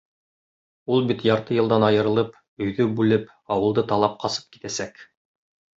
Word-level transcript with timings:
Ул 0.95 1.03
бит 1.11 1.21
ярты 1.27 1.57
йылдан 1.59 1.85
айырылып, 1.89 2.33
өйҙө 2.67 2.89
бүлеп, 3.01 3.31
ауылды 3.59 3.87
талап 3.95 4.21
ҡасып 4.27 4.51
китәсәк. 4.59 5.09